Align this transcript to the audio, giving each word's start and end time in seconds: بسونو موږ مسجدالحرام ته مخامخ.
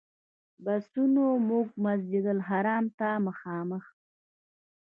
بسونو 0.63 1.25
موږ 1.49 1.67
مسجدالحرام 1.83 2.85
ته 2.99 3.07
مخامخ. 3.27 3.85